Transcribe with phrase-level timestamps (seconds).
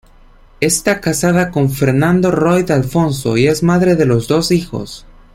[0.61, 5.05] Esta casada con Fernando Roig Alfonso y es madre de dos hijos.